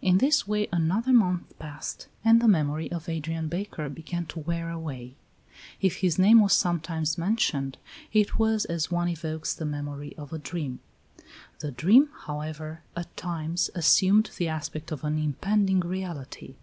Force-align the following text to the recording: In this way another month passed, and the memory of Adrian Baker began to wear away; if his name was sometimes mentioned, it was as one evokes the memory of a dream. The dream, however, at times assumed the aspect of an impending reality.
In 0.00 0.16
this 0.16 0.48
way 0.48 0.66
another 0.72 1.12
month 1.12 1.52
passed, 1.58 2.08
and 2.24 2.40
the 2.40 2.48
memory 2.48 2.90
of 2.90 3.06
Adrian 3.06 3.48
Baker 3.48 3.90
began 3.90 4.24
to 4.28 4.38
wear 4.38 4.70
away; 4.70 5.14
if 5.82 5.96
his 5.96 6.18
name 6.18 6.40
was 6.40 6.54
sometimes 6.54 7.18
mentioned, 7.18 7.76
it 8.10 8.38
was 8.38 8.64
as 8.64 8.90
one 8.90 9.08
evokes 9.08 9.52
the 9.52 9.66
memory 9.66 10.16
of 10.16 10.32
a 10.32 10.38
dream. 10.38 10.78
The 11.58 11.70
dream, 11.70 12.08
however, 12.22 12.80
at 12.96 13.14
times 13.14 13.68
assumed 13.74 14.30
the 14.38 14.48
aspect 14.48 14.90
of 14.90 15.04
an 15.04 15.18
impending 15.18 15.80
reality. 15.80 16.54